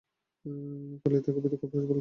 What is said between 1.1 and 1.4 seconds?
তাকে